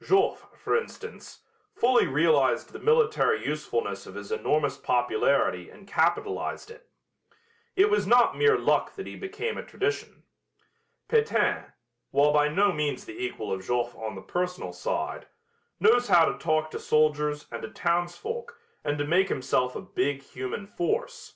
Joffre, 0.00 0.56
for 0.56 0.76
instance, 0.76 1.40
fully 1.74 2.06
realized 2.06 2.70
the 2.70 2.78
military 2.78 3.44
usefulness 3.44 4.06
of 4.06 4.14
his 4.14 4.30
enormous 4.30 4.76
popularity 4.76 5.70
and 5.70 5.88
capitalized 5.88 6.70
it. 6.70 6.88
It 7.74 7.90
was 7.90 8.06
not 8.06 8.38
mere 8.38 8.56
luck 8.56 8.94
that 8.94 9.08
he 9.08 9.16
became 9.16 9.58
a 9.58 9.64
tradition. 9.64 10.22
Pétain, 11.08 11.72
while 12.12 12.32
by 12.32 12.46
no 12.46 12.70
means 12.72 13.06
the 13.06 13.18
equal 13.20 13.50
of 13.50 13.66
Joffre 13.66 13.98
on 13.98 14.14
the 14.14 14.22
personal 14.22 14.72
side, 14.72 15.26
knows 15.80 16.06
how 16.06 16.26
to 16.26 16.38
talk 16.38 16.70
to 16.70 16.78
soldiers 16.78 17.48
and 17.50 17.62
to 17.62 17.68
townsfolk 17.68 18.56
and 18.84 18.98
to 18.98 19.04
make 19.04 19.28
himself 19.28 19.74
a 19.74 19.82
big 19.82 20.22
human 20.22 20.68
force. 20.68 21.34